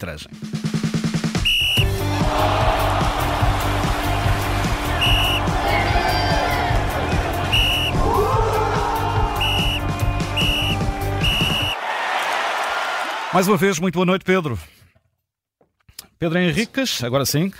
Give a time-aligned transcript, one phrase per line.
[0.00, 0.28] arbitragem.
[13.32, 14.58] Mais uma vez, muito boa noite, Pedro.
[16.18, 17.52] Pedro Henriques, agora sim,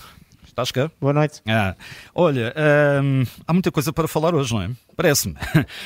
[0.50, 0.90] estás cá.
[1.00, 1.40] Boa noite.
[1.48, 1.74] Ah,
[2.14, 2.54] olha,
[3.02, 4.70] hum, há muita coisa para falar hoje, não é?
[4.96, 5.34] Parece-me.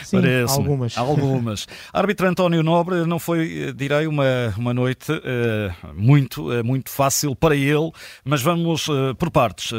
[0.02, 0.98] Sim, Parece algumas.
[0.98, 1.66] Algumas.
[1.92, 4.24] Árbitro António Nobre não foi, direi, uma,
[4.56, 7.92] uma noite eh, muito, eh, muito fácil para ele,
[8.24, 9.72] mas vamos eh, por partes.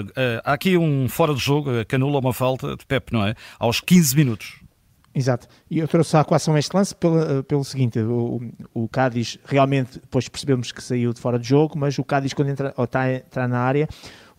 [0.43, 3.35] Há aqui um fora de jogo eh, que anula uma falta de Pepe, não é?
[3.59, 4.65] Aos 15 minutos.
[5.13, 5.47] Exato.
[5.71, 8.41] E eu trouxe à equação este lance pelo, pelo seguinte: o,
[8.73, 12.49] o Cádiz realmente, depois percebemos que saiu de fora de jogo, mas o Cádiz, quando
[12.49, 13.87] entra, ou está a entrar na área,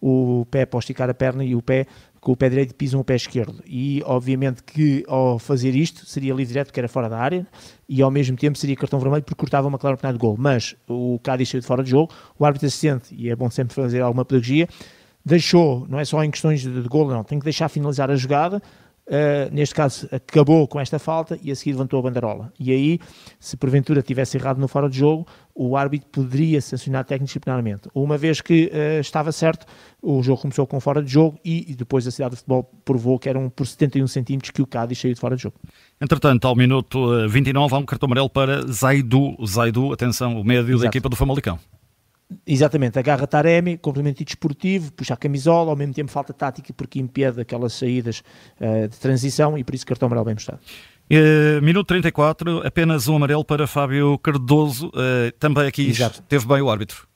[0.00, 1.86] o pé pode esticar a perna e o pé
[2.20, 3.62] com o pé direito pisam o pé esquerdo.
[3.64, 7.46] E obviamente que ao fazer isto seria livre direto porque era fora da área
[7.88, 10.36] e ao mesmo tempo seria cartão vermelho porque cortava uma clara oportunidade de gol.
[10.36, 13.74] Mas o Cádiz saiu de fora de jogo, o árbitro assistente, e é bom sempre
[13.74, 14.68] fazer alguma pedagogia,
[15.24, 18.16] deixou, não é só em questões de, de gol, não, tem que deixar finalizar a
[18.16, 18.60] jogada.
[19.06, 22.52] Uh, neste caso, acabou com esta falta e a seguir levantou a banderola.
[22.58, 22.98] E aí,
[23.38, 27.88] se porventura tivesse errado no fora de jogo, o árbitro poderia sancionar técnico disciplinarmente.
[27.94, 29.64] Uma vez que uh, estava certo,
[30.02, 33.16] o jogo começou com fora de jogo e, e, depois a cidade de futebol provou
[33.16, 35.56] que eram por 71 centímetros que o Cádiz saiu de fora de jogo.
[36.00, 39.36] Entretanto, ao minuto 29, há um cartão amarelo para Zaidu.
[39.46, 40.82] Zaidu, atenção, o médio Exato.
[40.82, 41.60] da equipa do Famalicão.
[42.44, 47.40] Exatamente, agarra Taremi, complemento desportivo, puxa a camisola, ao mesmo tempo falta tática porque impede
[47.40, 48.22] aquelas saídas
[48.60, 50.60] uh, de transição e por isso cartão amarelo bem mostrado.
[51.08, 56.20] Uh, minuto 34, apenas um amarelo para Fábio Cardoso, uh, também aqui Exato.
[56.22, 57.06] teve bem o árbitro.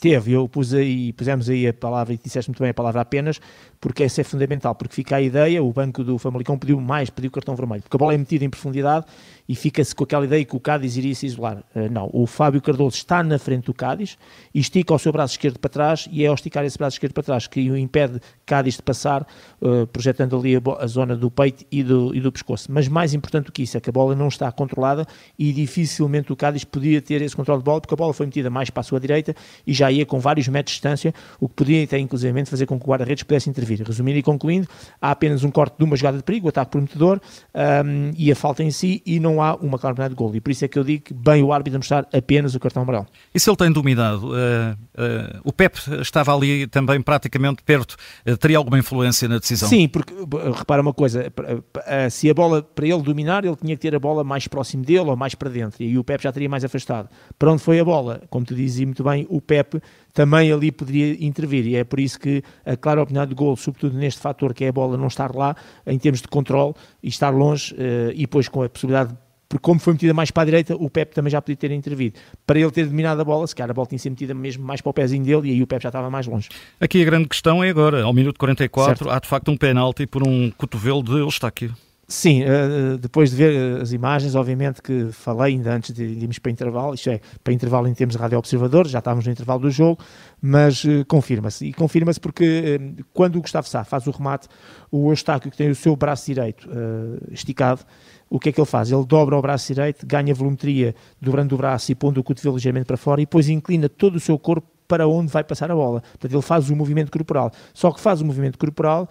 [0.00, 3.40] Teve, eu pus aí, pusemos aí a palavra e disseste muito bem a palavra apenas,
[3.80, 7.30] porque essa é fundamental, porque fica a ideia, o banco do Famalicão pediu mais, pediu
[7.30, 9.06] cartão vermelho, porque a bola é metida em profundidade
[9.48, 11.58] e fica-se com aquela ideia que o Cádiz iria se isolar.
[11.74, 14.16] Uh, não, o Fábio Cardoso está na frente do Cádiz
[14.54, 17.12] e estica o seu braço esquerdo para trás e é ao esticar esse braço esquerdo
[17.12, 19.26] para trás que o impede Cádiz de passar,
[19.60, 22.70] uh, projetando ali a, zona do peito e do, e do pescoço.
[22.70, 25.06] Mas mais importante do que isso é que a bola não está controlada
[25.38, 28.50] e dificilmente o Cádiz podia ter esse controle de bola porque a bola foi metida
[28.50, 29.34] mais para a sua direita
[29.66, 32.78] e já ia com vários metros de distância, o que podia até inclusive fazer com
[32.78, 33.82] que o guarda-redes pudesse intervir.
[33.82, 34.68] Resumindo e concluindo,
[35.00, 37.20] há apenas um corte de uma jogada de perigo, o ataque prometedor
[37.54, 40.34] um, e a falta em si e não há uma clara de gol.
[40.34, 42.60] E por isso é que eu digo que bem o árbitro a mostrar apenas o
[42.60, 43.06] cartão amarelo.
[43.34, 44.28] E se ele tem dominado?
[44.28, 47.96] Uh, uh, o Pep estava ali também praticamente perto.
[48.26, 49.68] Uh, teria alguma influência na decisão?
[49.68, 50.12] Sim, porque
[50.54, 51.32] repara uma coisa:
[52.10, 55.08] se a bola para ele dominar, ele tinha que ter a bola mais próximo dele
[55.10, 55.82] ou mais para dentro.
[55.82, 57.08] E o Pep já teria mais afastado.
[57.38, 58.22] Para onde foi a bola?
[58.28, 59.80] Como tu dizes muito bem, o Pep
[60.12, 61.66] também ali poderia intervir.
[61.66, 64.68] E é por isso que a clara oportunidade de gol, sobretudo neste fator que é
[64.68, 65.54] a bola não estar lá,
[65.86, 67.74] em termos de controle e estar longe,
[68.14, 70.90] e depois com a possibilidade de porque como foi metida mais para a direita, o
[70.90, 72.18] Pep também já podia ter intervido.
[72.46, 74.80] Para ele ter dominado a bola, se calhar a bola tinha sido metida mesmo mais
[74.80, 76.48] para o pezinho dele e aí o Pep já estava mais longe.
[76.80, 79.10] Aqui a grande questão é agora, ao minuto 44, certo.
[79.10, 81.74] há de facto um penalti por um cotovelo de Eustáquio.
[82.08, 86.52] Sim, uh, depois de ver as imagens, obviamente que falei ainda antes de, irmos para
[86.52, 89.70] intervalo, isto é, para intervalo em termos de rádio observador, já estávamos no intervalo do
[89.72, 90.00] jogo,
[90.40, 91.66] mas confirma-se.
[91.66, 92.80] E confirma-se porque
[93.12, 94.46] quando o Gustavo Sá faz o remate,
[94.88, 96.68] o Eustáquio, que tem o seu braço direito
[97.32, 97.82] esticado,
[98.30, 98.92] o que é que ele faz?
[98.92, 102.86] Ele dobra o braço direito, ganha volumetria dobrando o braço e pondo o cotovelo ligeiramente
[102.86, 106.00] para fora e depois inclina todo o seu corpo para onde vai passar a bola.
[106.00, 107.50] Portanto, ele faz o movimento corporal.
[107.74, 109.08] Só que faz o movimento corporal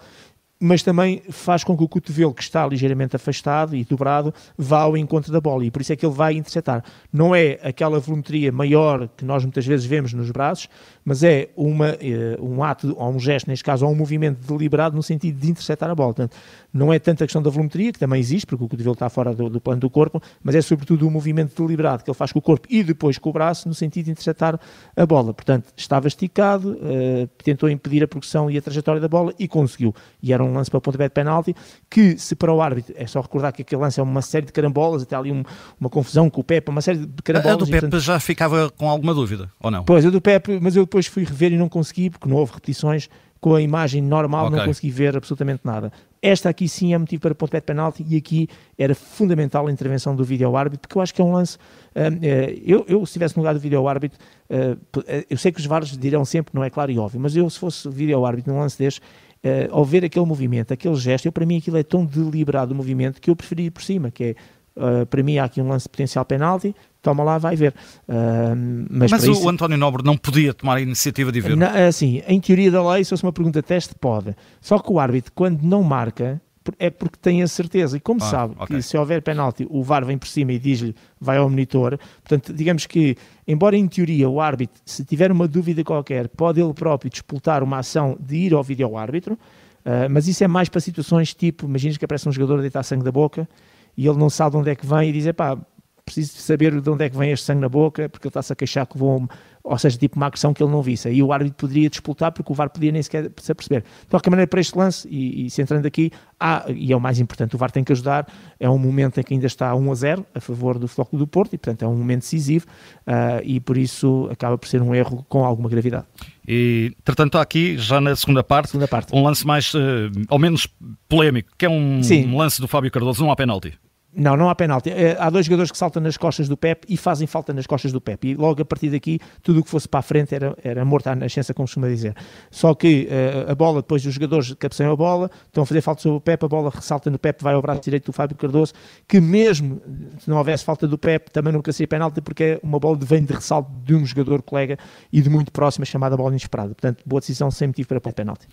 [0.58, 4.96] mas também faz com que o cotovelo que está ligeiramente afastado e dobrado vá ao
[4.96, 6.82] encontro da bola e por isso é que ele vai interceptar.
[7.12, 10.68] Não é aquela volumetria maior que nós muitas vezes vemos nos braços,
[11.04, 14.96] mas é uma, eh, um ato, ou um gesto, neste caso, ou um movimento deliberado
[14.96, 16.14] no sentido de interceptar a bola.
[16.14, 16.36] Portanto,
[16.72, 19.34] não é tanto a questão da volumetria, que também existe, porque o cotovelo está fora
[19.34, 22.38] do, do plano do corpo, mas é sobretudo o movimento deliberado que ele faz com
[22.38, 24.58] o corpo e depois com o braço no sentido de interceptar
[24.96, 25.34] a bola.
[25.34, 29.94] Portanto, estava esticado, uh, tentou impedir a progressão e a trajetória da bola e conseguiu.
[30.22, 31.54] E era um lance para o pontapé de penalti,
[31.90, 34.52] que se para o árbitro, é só recordar que aquele lance é uma série de
[34.52, 35.42] carambolas, até ali um,
[35.80, 37.56] uma confusão com o Pepe, uma série de carambolas.
[37.56, 38.00] A do Pepe portanto...
[38.00, 39.84] já ficava com alguma dúvida, ou não?
[39.84, 42.52] Pois, a do Pepe, mas eu depois fui rever e não consegui, porque não houve
[42.52, 43.08] repetições,
[43.40, 44.58] com a imagem normal okay.
[44.58, 45.92] não consegui ver absolutamente nada.
[46.22, 50.16] Esta aqui sim é motivo para pontapé de penalti e aqui era fundamental a intervenção
[50.16, 51.56] do vídeo-árbitro, porque eu acho que é um lance...
[51.94, 52.24] Uh,
[52.64, 54.18] eu, eu, se estivesse no lugar do vídeo-árbitro,
[54.50, 55.00] uh,
[55.30, 57.58] eu sei que os VARs dirão sempre não é claro e óbvio, mas eu se
[57.58, 59.00] fosse vídeo-árbitro num lance deste,
[59.46, 62.76] uh, ao ver aquele movimento, aquele gesto, eu, para mim aquilo é tão deliberado o
[62.76, 64.34] movimento que eu preferi ir por cima, que é,
[64.76, 67.74] uh, para mim há aqui um lance de potencial penalti, toma lá, vai ver.
[68.08, 71.56] Uh, mas mas o isso, António Nobre não podia tomar a iniciativa de ver?
[71.56, 74.34] Na, assim, em teoria da lei, se fosse uma pergunta teste, pode.
[74.60, 76.40] Só que o árbitro, quando não marca,
[76.78, 77.96] é porque tem a certeza.
[77.96, 78.76] E como Ah, sabe ok.
[78.76, 81.98] que se houver penalti, o VAR vem por cima e diz-lhe, vai ao monitor.
[82.22, 83.16] Portanto, digamos que,
[83.46, 87.78] embora em teoria o árbitro, se tiver uma dúvida qualquer, pode ele próprio disputar uma
[87.78, 89.38] ação de ir ao vídeo-árbitro,
[89.84, 92.82] ah, mas isso é mais para situações tipo, imaginas que aparece um jogador a deitar
[92.82, 93.48] sangue da boca
[93.96, 95.56] e ele não sabe de onde é que vem e diz, pá,
[96.04, 98.56] preciso saber de onde é que vem este sangue na boca, porque ele está-se a
[98.56, 99.26] queixar que um-
[99.66, 101.08] ou seja, tipo uma agressão que ele não visse.
[101.08, 103.82] Aí o árbitro poderia disputar, porque o VAR podia nem sequer se aperceber.
[103.82, 107.18] De qualquer maneira, para este lance, e, e centrando aqui, há, e é o mais
[107.18, 108.28] importante, o VAR tem que ajudar,
[108.60, 111.26] é um momento em que ainda está 1 a 0 a favor do Clube do
[111.26, 112.64] Porto, e portanto é um momento decisivo,
[113.06, 116.04] ah, e por isso acaba por ser um erro com alguma gravidade.
[116.46, 119.12] E, portanto, há aqui, já na segunda parte, Segunda parte.
[119.12, 120.68] um lance mais, eh, ao menos
[121.08, 123.76] polémico, que é um, um lance do Fábio Cardoso, não há penalti.
[124.16, 124.90] Não, não há penalti.
[124.90, 127.92] Eh, Há dois jogadores que saltam nas costas do Pep e fazem falta nas costas
[127.92, 128.26] do Pep.
[128.26, 131.08] E logo a partir daqui, tudo o que fosse para a frente era, era morto
[131.08, 132.16] à nascença, como costuma dizer.
[132.50, 136.00] Só que eh, a bola, depois os jogadores cabeceiam a bola, estão a fazer falta
[136.00, 138.72] sobre o Pep, a bola ressalta no Pep, vai ao braço direito do Fábio Cardoso,
[139.06, 139.82] que mesmo
[140.18, 143.04] se não houvesse falta do Pep, também nunca seria penalti, porque é uma bola que
[143.04, 144.78] vem de ressalto de um jogador colega
[145.12, 146.68] e de muito próxima, chamada bola inesperada.
[146.68, 148.48] Portanto, boa decisão, sem motivo para pôr penalti.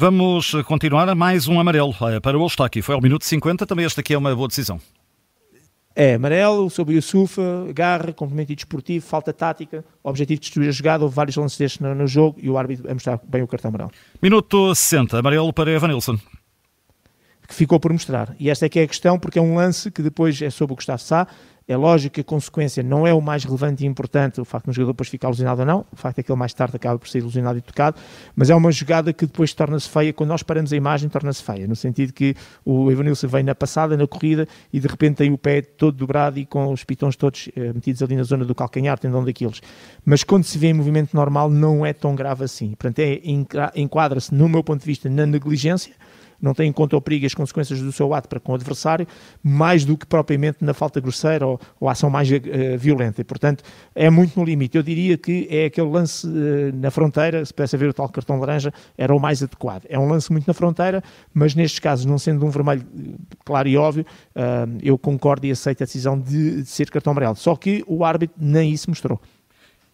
[0.00, 2.82] Vamos continuar a mais um amarelo eh, para o Eustáquio.
[2.82, 4.80] Foi ao minuto 50, também este aqui é uma boa decisão.
[5.94, 7.42] É amarelo, sobre o Yusufa,
[7.74, 11.94] garra, complemento desportivo, falta tática, objetivo de destruir a jogada, houve vários lances destes no,
[11.94, 13.90] no jogo e o árbitro a mostrar bem o cartão amarelo.
[14.22, 16.18] Minuto 60, amarelo para Evanilson.
[17.46, 18.34] Que ficou por mostrar.
[18.40, 20.72] E esta é que é a questão, porque é um lance que depois é sobre
[20.72, 21.26] o Gustavo Sá.
[21.70, 24.70] É lógico que a consequência não é o mais relevante e importante, o facto de
[24.70, 26.98] um jogador depois ficar alucinado ou não, o facto é que ele mais tarde acaba
[26.98, 27.96] por ser ilusionado e tocado,
[28.34, 31.68] mas é uma jogada que depois torna-se feia, quando nós paramos a imagem, torna-se feia,
[31.68, 32.34] no sentido que
[32.64, 36.40] o Evanilson vem na passada, na corrida, e de repente tem o pé todo dobrado
[36.40, 39.60] e com os pitões todos eh, metidos ali na zona do calcanhar, tendão daqueles.
[40.04, 42.70] Mas quando se vê em movimento normal, não é tão grave assim.
[42.70, 43.20] Portanto, é,
[43.76, 45.94] enquadra-se, no meu ponto de vista, na negligência,
[46.40, 49.06] não tem em conta o perigo as consequências do seu ato para com o adversário,
[49.42, 53.20] mais do que propriamente na falta grosseira ou, ou ação mais eh, violenta.
[53.20, 53.62] E, portanto,
[53.94, 54.76] é muito no limite.
[54.76, 58.38] Eu diria que é aquele lance eh, na fronteira, se pudesse haver o tal cartão
[58.38, 59.86] laranja, era o mais adequado.
[59.88, 61.02] É um lance muito na fronteira,
[61.32, 65.50] mas nestes casos, não sendo um vermelho eh, claro e óbvio, ah, eu concordo e
[65.50, 67.36] aceito a decisão de, de ser cartão amarelo.
[67.36, 69.20] Só que o árbitro nem isso mostrou.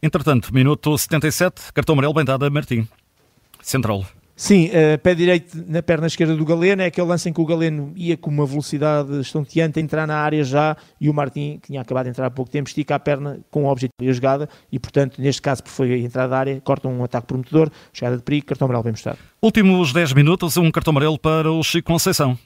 [0.03, 2.87] Entretanto, minuto 77, cartão amarelo bem dado a Martim.
[3.63, 4.07] Central.
[4.39, 7.47] Sim, uh, pé direito na perna esquerda do Galeno, é aquele lance em que o
[7.47, 11.69] Galeno ia com uma velocidade estonteante a entrar na área já e o Martim, que
[11.69, 14.47] tinha acabado de entrar há pouco tempo, estica a perna com o objetivo de jogada
[14.71, 18.19] e, portanto, neste caso, por foi a entrada da área, corta um ataque prometedor, jogada
[18.19, 19.19] de perigo, cartão amarelo bem mostrado.
[19.41, 22.39] Últimos 10 minutos, um cartão amarelo para o Chico Conceição.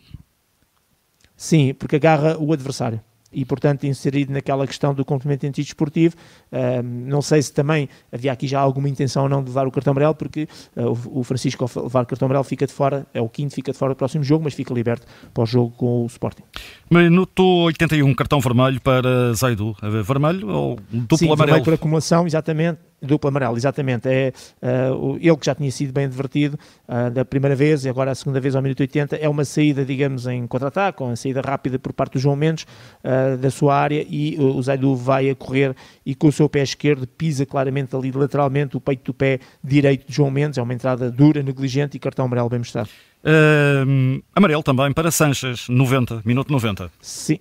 [1.37, 3.01] Sim, porque agarra o adversário.
[3.32, 6.17] E, portanto, inserido naquela questão do complemento antidesportivo,
[6.53, 9.71] uh, não sei se também havia aqui já alguma intenção ou não de levar o
[9.71, 13.21] cartão amarelo, porque uh, o Francisco, ao levar o cartão amarelo, fica de fora, é
[13.21, 16.03] o quinto, fica de fora do próximo jogo, mas fica liberto para o jogo com
[16.03, 16.43] o Sporting.
[16.91, 19.76] Minuto 81, cartão vermelho para Zaidu.
[20.05, 21.47] Vermelho ou duplo Sim, amarelo?
[21.47, 22.90] vermelho por acumulação, exatamente.
[23.02, 24.08] Duplo amarelo, exatamente.
[24.08, 24.32] É
[24.62, 26.58] uh, ele que já tinha sido bem advertido
[26.88, 29.17] uh, da primeira vez e agora a segunda vez ao minuto 80.
[29.17, 32.67] É uma saída, digamos, em contra-ataque, uma saída rápida por parte do João Mendes
[33.05, 35.75] uh, da sua área e o Zaidu vai a correr
[36.05, 40.06] e com o seu pé esquerdo pisa claramente ali lateralmente o peito do pé direito
[40.06, 40.58] de João Mendes.
[40.58, 42.91] É uma entrada dura, negligente e cartão amarelo bem mostrado.
[43.25, 46.91] Uh, amarelo também para Sanches, 90, minuto 90.
[47.00, 47.38] Sim.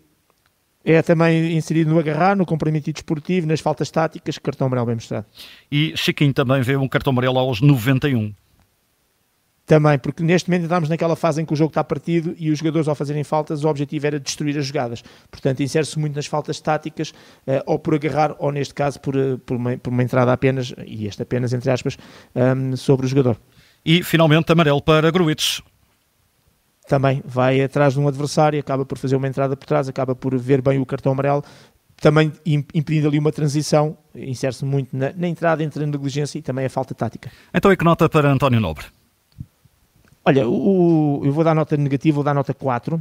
[0.83, 5.25] É também inserido no agarrar, no compromisso desportivo, nas faltas táticas, cartão amarelo bem mostrado.
[5.71, 8.33] E Chiquinho também vê um cartão amarelo aos 91.
[9.69, 12.57] Também, porque neste momento estamos naquela fase em que o jogo está partido e os
[12.57, 15.03] jogadores ao fazerem faltas, o objetivo era destruir as jogadas.
[15.29, 19.37] Portanto, insere-se muito nas faltas táticas, uh, ou por agarrar, ou neste caso por, uh,
[19.37, 21.99] por, uma, por uma entrada apenas, e esta apenas entre aspas,
[22.33, 23.37] um, sobre o jogador.
[23.85, 25.59] E finalmente amarelo para Gruitch.
[26.89, 30.35] Também vai atrás de um adversário, acaba por fazer uma entrada por trás, acaba por
[30.35, 31.43] ver bem o cartão amarelo,
[32.01, 36.65] também impedindo ali uma transição, insere-se muito na, na, entrada entre a negligência e também
[36.65, 37.31] a falta tática.
[37.53, 38.85] Então, e que nota para António Nobre?
[40.25, 42.99] Olha, o, eu vou dar nota negativa, vou dar nota 4.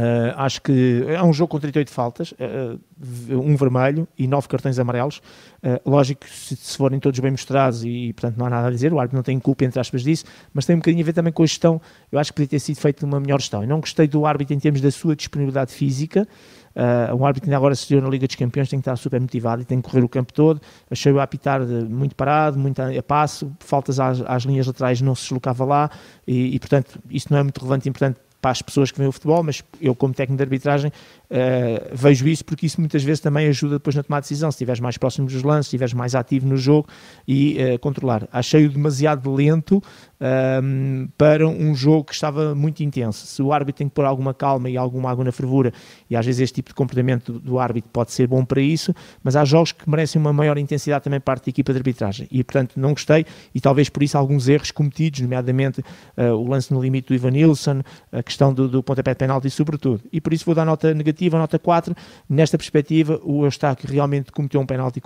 [0.00, 2.80] Uh, acho que é um jogo com 38 faltas, uh,
[3.28, 5.18] um vermelho e 9 cartões amarelos.
[5.62, 8.70] Uh, lógico que se, se, forem todos bem mostrados e, portanto, não há nada a
[8.70, 11.12] dizer, o árbitro não tem culpa, entre aspas, disso, mas tem um bocadinho a ver
[11.12, 11.82] também com a gestão.
[12.10, 13.62] Eu acho que podia ter sido feita uma melhor gestão.
[13.62, 16.26] Eu não gostei do árbitro em termos da sua disponibilidade física.
[16.74, 18.96] Uh, um árbitro que ainda agora se deu na Liga dos Campeões tem que estar
[18.96, 20.62] super motivado e tem que correr o campo todo.
[20.90, 25.14] Achei-o a apitar muito parado, muito a, a passo, faltas às, às, linhas laterais não
[25.14, 25.90] se deslocava lá
[26.26, 29.08] e, e, portanto, isso não é muito relevante e importante para as pessoas que veem
[29.08, 30.90] o futebol, mas eu, como técnico de arbitragem,
[31.30, 34.50] uh, vejo isso porque isso muitas vezes também ajuda depois na tomada de decisão.
[34.50, 36.88] Se estiveres mais próximo dos lances, se estiveres mais ativo no jogo
[37.26, 38.26] e uh, controlar.
[38.32, 39.82] Achei-o demasiado lento
[40.20, 43.26] um, para um jogo que estava muito intenso.
[43.26, 45.72] Se o árbitro tem que pôr alguma calma e alguma água na fervura,
[46.08, 48.94] e às vezes este tipo de comportamento do, do árbitro pode ser bom para isso,
[49.22, 52.28] mas há jogos que merecem uma maior intensidade também parte da equipa de arbitragem.
[52.30, 56.72] E portanto não gostei, e talvez por isso alguns erros cometidos, nomeadamente uh, o lance
[56.72, 57.82] no limite do Ivan Nilsson,
[58.12, 60.00] a questão do, do pontapé de penalti, sobretudo.
[60.12, 61.94] E por isso vou dar nota negativa, nota 4.
[62.28, 65.02] Nesta perspectiva, o Eustáquio realmente cometeu um penalti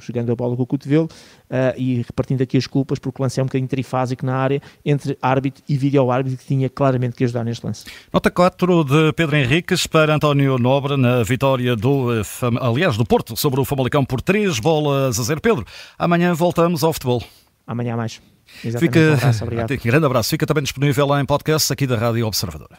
[0.00, 3.40] jogando a bola com o cotovelo uh, e repartindo aqui as culpas, porque o lance
[3.40, 7.44] é um bocadinho trifásico na área entre árbitro e vídeo-árbitro que tinha claramente que ajudar
[7.44, 7.84] neste lance.
[8.12, 12.22] Nota 4 de Pedro Henriques para António Nobre na vitória do, eh,
[12.60, 15.40] aliás, do Porto sobre o Famalicão por 3 bolas a 0.
[15.40, 15.64] Pedro,
[15.98, 17.22] amanhã voltamos ao futebol.
[17.66, 18.20] Amanhã mais.
[18.64, 18.92] Exatamente.
[18.92, 19.72] Fica, um abraço, obrigado.
[19.72, 20.30] Um grande abraço.
[20.30, 22.78] Fica também disponível lá em podcast aqui da Rádio Observadora.